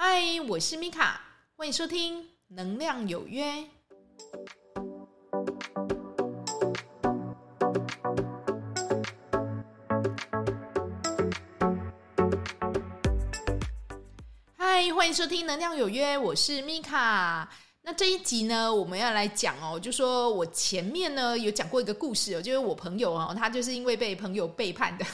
[0.00, 1.20] 嗨，我是米卡，
[1.56, 3.44] 欢迎收听《能量有约》。
[14.56, 17.50] 嗨，欢迎收听《能量有约》，我是米卡。
[17.82, 25.04] 那这一集呢，我们要来讲哦，就说我前面呢有讲过一个故事哦，就是我朋友哦，他就是因为被朋友背叛的。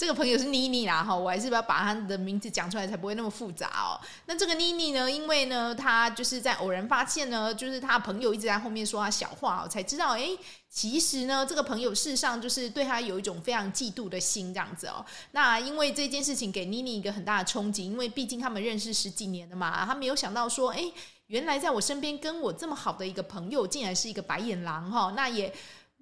[0.00, 4.00] 这个朋友是妮妮啦，哈，我还是不要把他的名字讲出来，才不会那么复杂哦。
[4.24, 10.30] 那这个妮妮呢，因为呢，她就是在偶然发现呢，就是她朋友一直在后面说她小话哦，才知道，哎，
[10.70, 15.04] 其实呢，这个朋友事实上就是对她有一种非常嫉妒的心，这样子哦。
[15.32, 20.82] 那因为这件事情给妮妮一个很大的冲击，因为毕竟他们认识十几年了嘛，她没有想到说，哎，
[21.26, 25.52] 原来在我身边跟我这么好的一个朋友，竟然是一个白眼狼哈，那也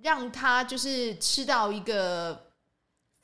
[0.03, 2.45] 让她就是吃到一个。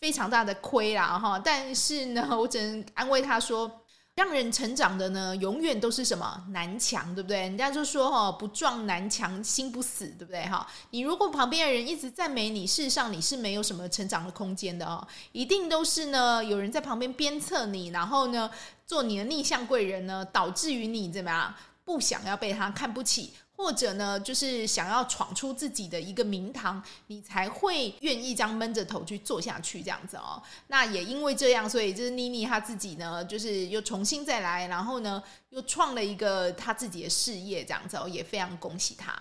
[0.04, 3.80] 非常大的亏啦哈，但是呢，我只能安慰他说，
[4.14, 7.38] 让人成长的呢，永远都是什么南墙，对不对？
[7.38, 10.66] 人家就说哈，不撞南墙心不死，对不对哈？
[10.90, 18.50] 你如果旁边的人一直赞美你，事实上你是没有什么成长的空间的哦，一定都是呢，有人在旁边鞭策你，然后呢，
[18.86, 23.32] 做你的逆向贵人呢，导致于你怎么样，不想要被他看不起。
[23.56, 30.42] 或者呢，就是想要闯出自己的一个名堂，你才会愿意这样闷着头去做下去这样子哦。
[30.66, 39.16] 那也因为这样，所以就是妮妮她自己呢，就是又重新再来，然后呢，又创了一个她自己的事业这样子哦，也非常恭喜她。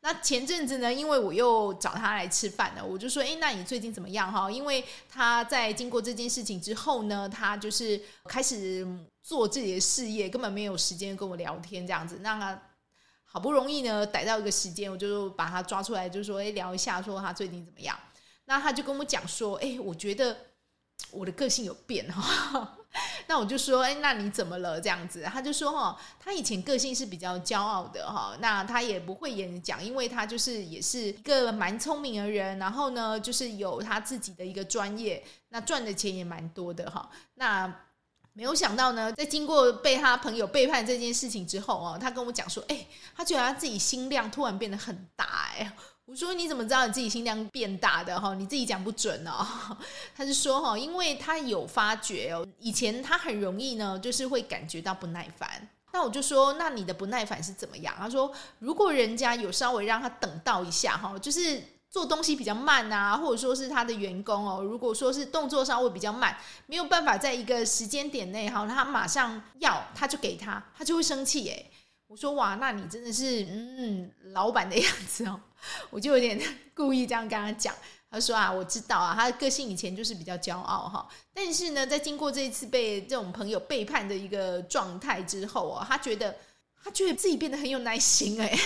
[0.00, 4.50] 那前阵子呢，因为我又找她来吃饭了，我就说，哎，那你最近怎么样哈？
[4.50, 8.84] 因为她在经过这件事情之后呢，她就是开始
[9.22, 12.60] 做自己的事业，根本没有时间跟我聊天这样子，那。
[13.36, 17.94] 好不容易呢，逮到一个时间，我就把他抓出来，就说：“哎，聊一下，说他最近怎么样？”
[18.46, 20.34] 那他就跟我讲说：“哎，我觉得
[21.10, 22.78] 我的个性有变哈。
[23.28, 37.10] ”那我就说：“哎，那你怎么了？”这样子，他就说：“哈，他以前个性是比较骄傲的哈，那他也不会演讲，因为他就是也是一个蛮聪明的人，然后呢，就是有他自己的一个专业，那赚的钱也蛮多的哈。
[37.34, 37.82] 那
[38.36, 42.86] 没有想到呢，在经过被他朋友背叛这件事情之后哦，他跟我讲说，哎，
[43.16, 45.72] 他觉得他自己心量突然变得很大，哎，
[46.04, 48.34] 我说你怎么知道你自己心量变大的哈？
[48.34, 49.46] 你自己讲不准哦。
[50.14, 55.66] 他是说哈，因为他有发觉哦，以前他很容易呢，就是会感觉到不耐烦。
[55.94, 57.94] 那我就说，那你的不耐烦是怎么样？
[57.96, 61.62] 他说，如果人家有稍微让他等到一下哈，就是。
[61.96, 66.36] 做东西比较慢啊，或者说是他的员工哦，如果说是动作稍微比较慢，
[66.66, 71.70] 没有办法在一个时间点内哈，他马上要他就给他，他就会生气诶。
[72.06, 75.40] 我说哇，那你真的是嗯老板的样子哦，
[75.88, 76.38] 我就有点
[76.76, 77.74] 故意这样跟他讲。
[78.10, 86.36] 他说啊，我知道啊，他的个性以前就是比较骄傲哈，但是呢，在经过这一次被这种朋友背叛的一个状态之后啊，他觉得
[86.84, 88.58] 他觉得自己变得很有耐心诶。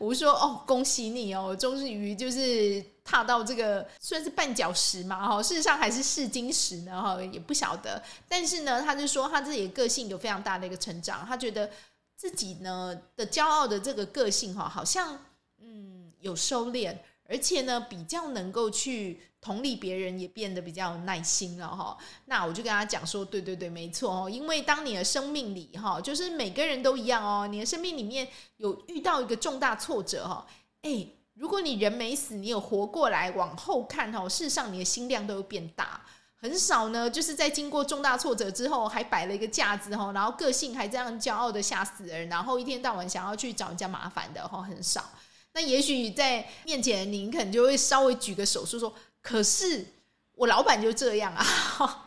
[0.00, 8.02] 我说哦，恭喜你哦，终于就是踏到这个算是绊脚石嘛哈，事实上还是试金石呢哈，也不晓得。
[8.26, 11.70] 但是呢，他就说他自己的个性有非常大的一个成长，他觉得
[12.16, 15.18] 自己呢的骄傲的这个个性哈，好像
[15.60, 16.96] 嗯有收敛。
[17.30, 21.96] 而且呢，比较能够去同理别人，也变得比较有耐心了哈。
[22.24, 24.28] 那我就跟他讲说，对对对，没错哦。
[24.28, 27.46] 因为当你的生命里哈，就是每个人都一样哦。
[27.46, 28.26] 你的生命里面
[28.56, 30.44] 有遇到一个重大挫折哈，
[30.82, 36.04] 诶，如果你人没死，你有活过来，往后看哈，事实上你的心量都会变大。
[36.34, 45.04] 很少呢，就是在经过重大挫折之后，还摆了一个架子哈，然后个性还这样骄傲的吓死人，然后一天到晚想要去找人家麻烦的哈，很少。
[45.52, 48.94] 那也许在面前，您可能就会稍微举个手，说说。
[49.22, 49.84] 可是
[50.32, 51.44] 我老板就这样啊，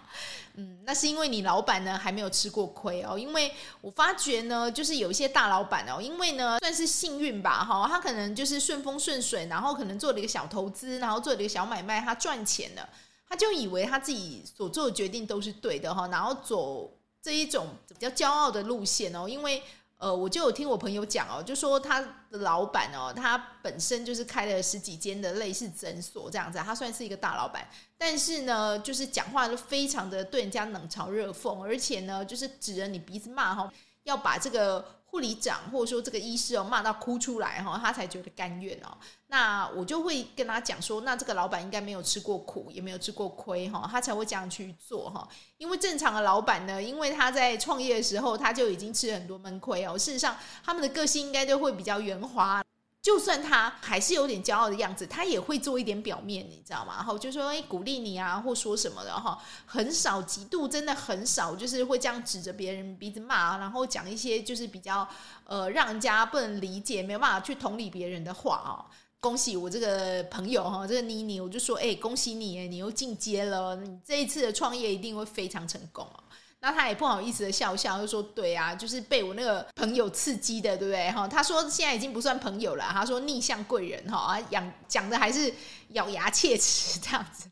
[0.55, 3.19] 嗯，那是因为你老板呢还没有吃过亏哦。
[3.19, 12.89] 因为我发觉呢，就是有一些大老板哦，因为呢算是幸运吧，哈，他可能就是顺风顺水，然后可能做了一个小投资，然后做了一个小买卖，他赚钱了，
[13.29, 19.61] 他就以为他自己所做的决定都是对的哈，然后走这一种比较骄傲的路线哦，因为。
[20.03, 27.65] 呃，我就有听我朋友讲哦，就说他的老板哦，他本身就是开了十几间的类似诊所这样子，他算是一个大老板，
[27.97, 33.71] 但是呢，就是讲话都非常的对人家冷嘲热讽，而且呢，就是指着你鼻子骂哈，
[34.03, 34.85] 要把这个。
[35.13, 38.97] 护理长或者说这个医师哦，骂到哭出来哈，他才觉得甘愿哦。
[39.27, 45.29] 那我就会跟他讲说，那这个老板应该没有吃过苦，也没有吃过亏哈，他才会这样去做哈。
[45.59, 49.95] 因为正常的老板呢，因为他在创业的时候他就已经吃了很多闷亏哦。
[49.95, 52.62] 事实上，他们的个性应该都会比较圆滑。
[53.03, 56.93] 就算他还是有点骄傲的样子，他也会做一点表面，你知道吗？
[56.95, 65.05] 然后就说哎，鼓励你啊，或说什么的哈，很少，极度真的很少，就是会这样指着别人鼻子骂，然后讲一些就是比较
[65.43, 68.87] 呃让人家不能理解、没有办法去同理别人的话啊。
[69.19, 76.23] 恭喜我这个朋友哈，这个妮妮，我就说哎，恭喜你，你又进阶了，你这一次的创业一定会非常成功啊。
[76.65, 81.11] 那他也不好意思的笑笑，就说：“对啊，就是被我那个朋友刺激的，对不对？
[81.11, 85.53] 哈，他说现在已经不算朋友了，他说逆向贵人哈啊，讲讲的还是
[85.89, 87.49] 咬牙切齿这样子，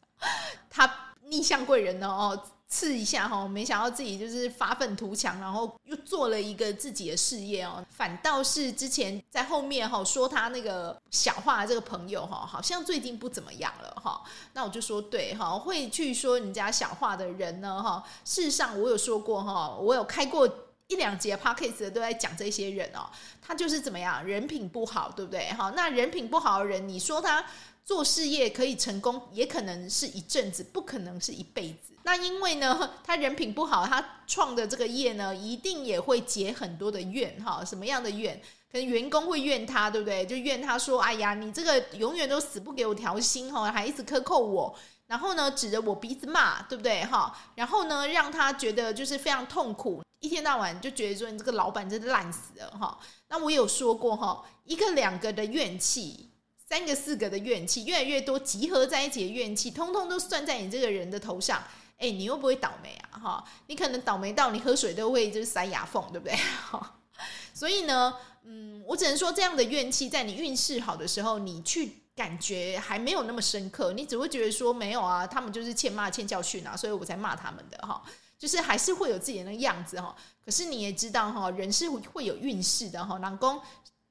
[0.69, 0.89] 他
[1.25, 2.41] 逆向贵人呢哦。”
[2.71, 7.85] 刺一下哈，没想到自己就是发愤图强，然后又做了一个自己的事业哦。
[7.89, 14.23] 反倒是之前在后面哈说他那个小话这个朋友哈，好像最近不怎么样了哈。
[14.53, 20.47] 那我就说对哈，会去说人家小话的人呢哈，事实上我有说过哈，我有开过
[20.91, 23.09] 一两节 podcast 都在讲这些人哦，
[23.41, 25.71] 他就是怎么样，人品不好，对不对哈？
[25.73, 27.43] 那人品不好的人，你说他。
[27.83, 31.93] 做事业可以成功，也可能是一阵子，不可能是一辈子。
[32.03, 37.65] 那因为呢，他人品不好，他创的这个业呢，一定也会结很多的怨哈。
[37.65, 38.39] 什么样的怨？
[38.71, 40.23] 可能员工会怨他，对不对？
[40.27, 44.73] 就怨他说：“哎呀，你这个永远都死不给我调薪哈，还一直克扣我。”
[45.07, 47.35] 然后呢，指着我鼻子骂，对不对哈？
[47.55, 52.97] 然后呢，让他觉得就是非常痛苦，一天到晚就觉得说你这个老板真的烂死了哈。
[53.27, 56.29] 那我有说过哈，一个两个的怨气。
[56.69, 61.62] 三个四个的怨气越来越多，集合在一起的怨气，通通都算在你这个人的头上。
[61.97, 63.45] 哎、你又不会倒霉啊，哈！
[63.68, 66.33] 你可能倒霉到你喝水都会就是塞牙缝，对不对？
[66.35, 67.00] 哈！
[67.53, 78.01] 所以呢，嗯，我只能说这样的怨气，在你运势好的时候，你去感觉还没有那么深刻，你只会觉得说没有啊，他们就是欠骂欠教训啊，所以我才骂他们的哈。
[78.41, 80.15] 就是还是会有自己的那个样子哈。
[80.43, 83.61] 可是你也知道哈，人是会有运势的哈，老公。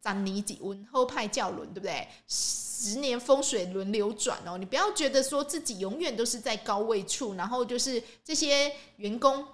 [0.03, 2.09] 长你几温后派教轮，对不对？
[2.27, 9.45] 十年风水轮流转哦，你不要觉得说自己永远都是在高位处，然后就是这些员工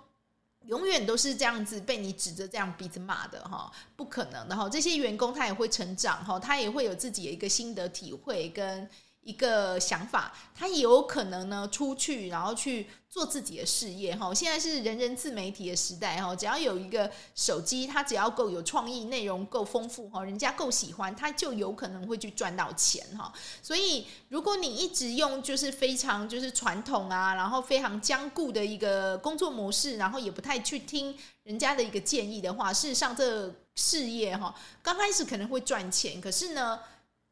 [0.66, 4.68] 永远都是这样子被你指着这样鼻子骂的哈，不可能的哈。
[4.68, 8.88] 这些员工他也会成长哈，他也会有自己的一个心得体会跟。
[9.26, 14.32] 一个想法，他有可能呢出去，然后去做自己的事业哈。
[14.32, 23.32] 现在是人人自媒体的时代哈，只要有一个手机，他只要够有创意，内容够丰富哈，人家够喜欢，他就有可能会去赚到钱哈。
[23.60, 31.12] 所以，如果你一直用就是非常就是传统啊，然后非常僵固的一个工作模式，然后也不太去听
[31.42, 36.78] 人家的一个建议的话，事实上这事业哈，刚开始可能会赚钱，可是呢。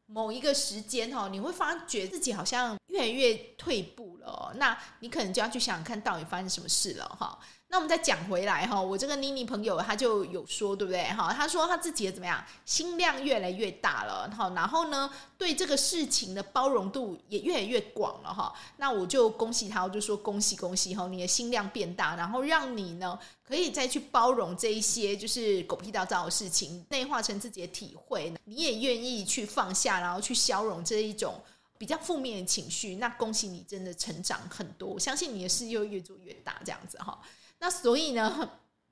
[0.07, 7.37] 某一个时间哈，你会发觉自己好像越来越退步了，那你可能就要去想看到底发生什么事了哈。
[7.67, 11.33] 那我们再讲回来哈，我这个妮妮朋友他就有说，对不对哈？
[11.33, 18.53] 他说他自己的怎么样，心量越来越大了哈，然后呢，对这个事情的包容度也越来越广了哈。
[18.77, 31.41] 那我就恭喜他，我就说恭喜恭喜哈，你的心量变大，然后让你呢可以再去包容这一些就是狗屁倒灶的事情，内化成自己的体会，你也愿意去放下，然后去消融这一种
[31.77, 32.95] 比较负面的情绪。
[32.95, 37.19] 那恭喜你，真的成长很多，我相信你的事又越做越大，这样子哈。
[37.59, 38.49] 那所以呢，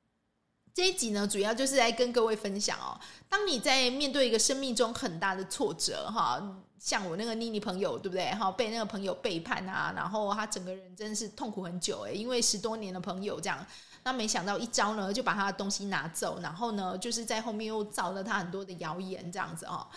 [0.74, 3.00] 这一集呢，主要就是来跟各位分享哦。
[3.30, 6.42] 当你在面对一个生命中很大的挫折，哈，
[6.80, 8.32] 像我那个妮妮朋友，对不对？
[8.32, 13.66] 哈，被那个朋友背叛啊，然后他整个人真的是痛苦很久诶，因为十多年的朋友这样，
[14.04, 19.88] 那没想到一招呢，就把他的东西拿走，然后呢，就是在后面又造了他很多的谣言，这样子哦。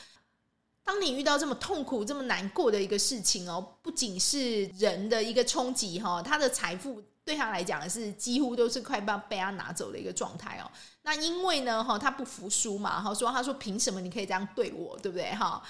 [0.87, 7.02] 当你遇到这么痛苦、这么难过的一个事情哦，不仅是人的一个冲击哈，他的财富。
[7.26, 10.71] 对他来讲是几乎都是快被被他拿走的一个状态哦。
[11.02, 15.35] 那因为呢，哈，他不服输嘛，哈，说他说凭什么你可以这样对我，对不对？
[15.35, 15.61] 哈，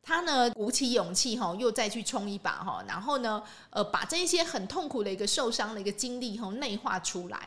[0.00, 7.46] 他呢鼓起勇气哈，又再去冲一把哈，然后呢，呃，把这些很痛苦的一个受伤的一个经历哈内化出来，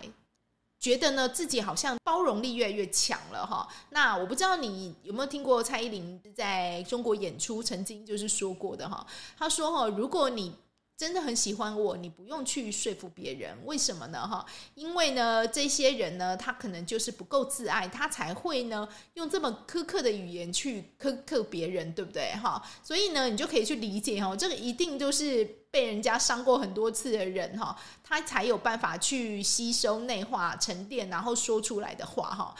[0.80, 3.68] 觉得呢自己好像包容力越来越强了哈。
[3.90, 9.06] 那我不知道你有没有听过蔡依林在中国演出曾经就是说过的哈，
[9.38, 10.56] 她说哈，如果你
[11.00, 14.28] 真的很喜欢我，你不用去说服别人，为什么呢？
[14.28, 22.34] 哈，因为呢，这些人呢，他可能就是不够自爱，他才会呢用这么苛刻的语言去苛刻别人，对不对？
[22.44, 32.54] 哈，所以呢，你就可以去理解哈，这个一定就是被人家伤过很多次的人哈，他才有办法去吸收、内化、沉淀，然后说出来的话哈。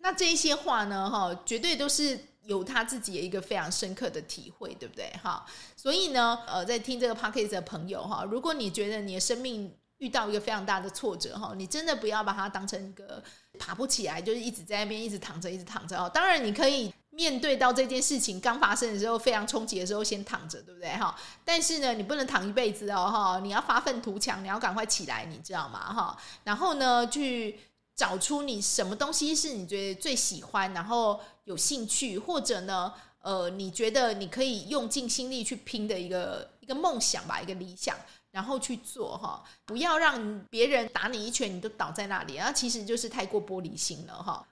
[0.00, 2.20] 那这些话呢，哈，绝对都是。
[2.44, 5.10] 有他自己的一个非常深刻的体会，对不对？
[5.22, 5.44] 哈，
[5.76, 13.22] 所以呢，呃，在听这个 podcast 的朋友哈，如果你觉得你的生命遇到一个非常大的挫折哈，你真的不要把它当成一个
[13.58, 16.10] 爬不起来，就是一直在那边一直躺着，一直躺着哦。
[16.12, 21.14] 当然，你可以面对到这件事情刚发生的时候，非常冲击的时候，先躺着，对不对哈？
[21.44, 26.18] 但是呢，你不能躺一辈子哦哈，你要发愤图强，你要赶快起来，你知道吗哈？
[26.42, 27.60] 然后呢，去
[27.94, 37.96] 找出你什么东西是你觉得最喜欢，然后有兴趣，或者呢，呃，你觉得你可以用尽心力去拼的一个一个梦想吧，一个理想。
[38.32, 44.42] 然后去做哈，不要让别人打你一拳，你都倒在那里，然后其实就是太过玻璃心了哈。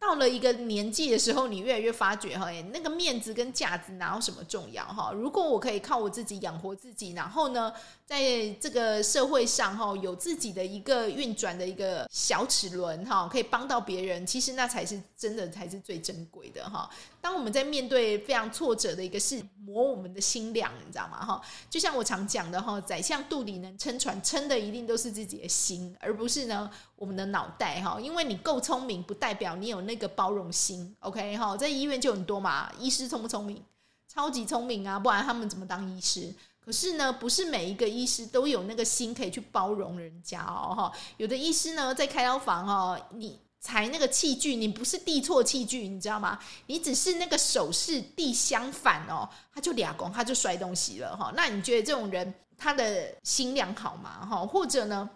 [0.00, 5.10] 到了一个年纪的时候，你越来越发觉哈，那个面子跟架子哪有什么重要哈？
[5.12, 7.72] 如果我可以靠我自己养活自己，然后呢，
[8.06, 16.88] 在这个社会上哈，有自己的一个运转的一个小齿轮哈，可以帮到别人，其实那才是真的，才是最珍贵的哈。
[17.20, 21.26] 当我们在面对非常挫折的一个事，磨我们的心量，你知道吗？
[21.26, 27.98] 哈，就像我常讲的哈，宰相肚里能撑船，撑的一定都是自己的心，而不是呢我们的脑袋哈。
[28.00, 30.94] 因为你够聪明，不代表你有那个包容心。
[31.00, 33.60] OK 哈，在医院就很多嘛，医师聪不聪明？
[34.06, 36.32] 超级聪明啊，不然他们怎么当医师？
[36.64, 40.72] 可是呢，不是每一个医师都有那个心可以去包容人家哦。
[40.76, 43.40] 哈，有的医师呢，在开刀房哦，你。
[43.60, 46.38] 裁那个器具，你不是递错器具，你知道吗？
[46.66, 51.32] 你只是那个手势递相反哦，他就俩拱，他就摔东西了哈。
[51.34, 54.24] 那你觉得这种人他的心量好吗？
[54.24, 55.10] 哈，或者呢，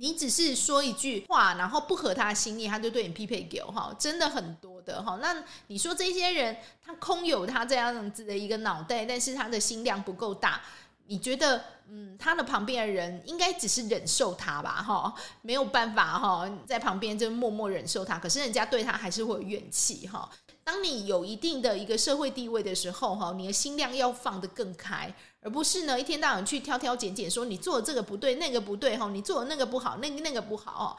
[0.00, 5.18] 你只是说一句话，然后不合他的心意，他就对你匹配狗哈，真的很多的哈。
[5.20, 10.62] 那你说这些人，他空有他这样子的一个脑袋，但是他的心量不够大。
[11.04, 18.18] 你觉得，嗯，他的旁边的人应该只是忍受他吧，哈，没有办法哈，在旁边就默默忍受他。
[18.18, 20.30] 可是人家对他还是会有怨气，哈。
[20.64, 30.98] 当你有一定的一个社会地位的时候，哈，你的心量要放得更开，而不是呢一天到晚去挑挑拣拣，说你做的这个不对，那个不对，哈，你做的那个不好，那个那个不好。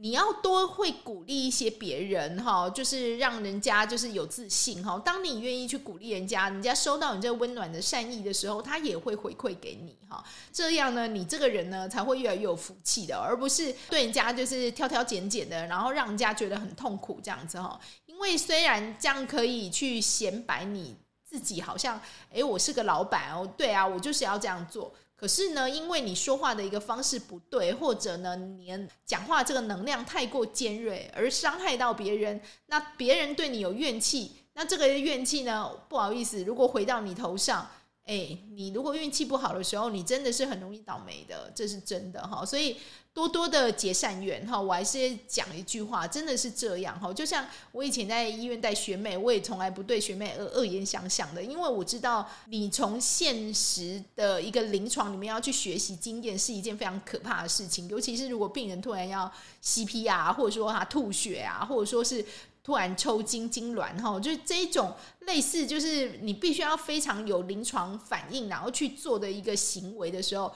[0.00, 4.96] 你要多会鼓励一些别人哈，就是让人家就是有自信哈。
[5.04, 10.22] 当你愿意去鼓励人家，人家收到你这温暖的善意的时候，他也会回馈给你哈。
[10.52, 17.80] 这样呢，你这个人呢才会越来越有福气的，而不是对人家就是挑挑拣拣的，然后让人家觉得很痛苦这样子哈。
[18.06, 20.94] 因为虽然这样可以去显摆你
[21.28, 22.00] 自己，好像
[22.32, 24.94] 哎，我是个老板哦，对啊，我就是要这样做。
[25.14, 37.68] 可是呢，因为你说话的一个方式不对，或者呢，你讲话这个能量太过尖锐，而伤害到别人，那别人对你有怨气，那这个怨气呢，不好意思，如果回到你头上，
[38.08, 42.76] 哎，你如果运气不好的时候，你真的是很容易倒霉的，这是真的哈，所以。
[43.14, 47.12] 多多的结善缘哈，我还是讲一句话，真的是这样哈。
[47.12, 59.28] 就像我以前在医院带学妹，我也从来不对学妹恶恶言相向的，因为我知道你从现实的一个临床里面要去学习经验是一件非常可怕的事情，尤其是如果病人突然要
[59.64, 62.24] CPR，或者说他吐血啊，或者说是
[62.68, 70.52] 突然抽筋痉挛哈，就是这一种类似，就是你必须要非常有临床反应，然后去做的一个行为的时候。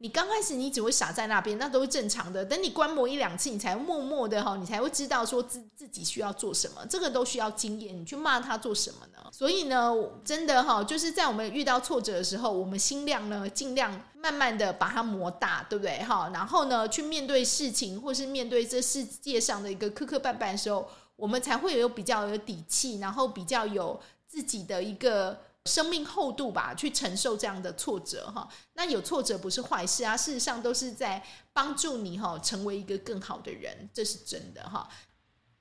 [0.00, 2.44] 你刚开始你只会傻在那边，那都是正常的。
[2.44, 6.86] 等你观摩一两次，你才默默的哈，你才会知道说自自己需要做什么。
[6.88, 8.00] 这个都需要经验。
[8.00, 9.28] 你去骂他做什么呢？
[9.32, 9.92] 所以呢，
[10.24, 16.30] 真的哈，就是在我们遇到挫折的时候，我们心量呢，尽量慢慢的把它磨大，对不对哈？
[16.32, 20.88] 然后呢，去面对事情，或是面对这世界上的一个磕磕绊绊的时候，
[21.18, 25.38] 我们才会有比较有底气，然后比较有自己的一个。
[25.64, 28.48] 生命厚度吧，去承受这样的挫折哈。
[28.72, 31.22] 那有挫折不是坏事啊，事实上都是在
[31.52, 34.88] 帮助你哈，成为一个更好的人，这是真的哈。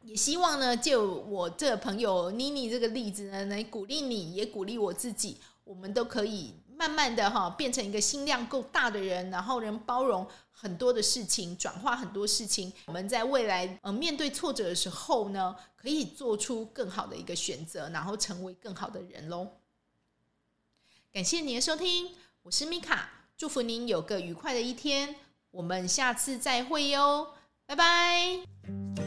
[0.03, 12.71] 也希望呢，就我这个朋友妮妮这个例子呢，来鼓励你，也鼓励我自己，我们都可以慢慢的哈，变成一个心量够大的人，然后能包容很多的事情，转化很多事情。
[12.85, 19.47] 我们在未来呃面对挫折的时候呢，可以做出更好的一个选择，然后成为更好的人喽。
[21.11, 22.11] 感谢您的收听，
[22.43, 25.15] 我是米卡，祝福您有个愉快的一天，
[25.49, 27.33] 我们下次再会哟，
[27.65, 29.06] 拜拜。